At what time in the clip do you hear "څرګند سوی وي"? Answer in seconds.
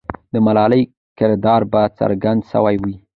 1.99-2.95